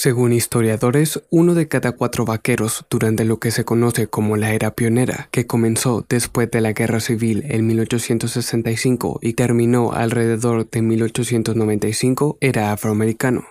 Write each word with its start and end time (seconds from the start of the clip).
Según 0.00 0.32
historiadores, 0.32 1.24
uno 1.28 1.54
de 1.54 1.66
cada 1.66 1.90
cuatro 1.90 2.24
vaqueros 2.24 2.84
durante 2.88 3.24
lo 3.24 3.40
que 3.40 3.50
se 3.50 3.64
conoce 3.64 4.06
como 4.06 4.36
la 4.36 4.52
era 4.52 4.70
pionera, 4.70 5.28
que 5.32 5.48
comenzó 5.48 6.06
después 6.08 6.48
de 6.52 6.60
la 6.60 6.72
Guerra 6.72 7.00
Civil 7.00 7.42
en 7.48 7.66
1865 7.66 9.18
y 9.20 9.32
terminó 9.32 9.90
alrededor 9.90 10.70
de 10.70 10.82
1895, 10.82 12.38
era 12.40 12.70
afroamericano. 12.70 13.44